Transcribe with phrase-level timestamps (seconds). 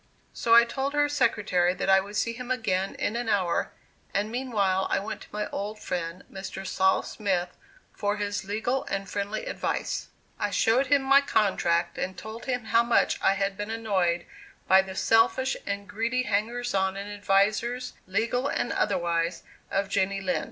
[0.33, 3.71] So I told her secretary that I would see him again in an hour,
[4.15, 6.65] and meanwhile I went to my old friend Mr.
[6.65, 7.03] Sol.
[7.03, 7.49] Smith
[7.93, 10.07] for his legal and friendly advice.
[10.39, 14.25] I showed him my contract and told him how much I had been annoyed
[14.67, 20.39] by the selfish and greedy hangers on and advisers, legal and otherwise, of Jenny Lind.